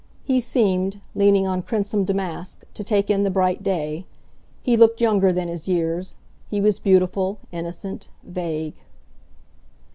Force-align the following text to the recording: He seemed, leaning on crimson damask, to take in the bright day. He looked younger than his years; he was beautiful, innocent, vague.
He 0.23 0.39
seemed, 0.39 0.99
leaning 1.13 1.45
on 1.45 1.61
crimson 1.61 2.05
damask, 2.05 2.63
to 2.73 2.83
take 2.83 3.11
in 3.11 3.21
the 3.21 3.29
bright 3.29 3.61
day. 3.61 4.07
He 4.63 4.75
looked 4.75 4.99
younger 4.99 5.31
than 5.31 5.47
his 5.47 5.69
years; 5.69 6.17
he 6.49 6.59
was 6.59 6.79
beautiful, 6.79 7.37
innocent, 7.51 8.09
vague. 8.23 8.73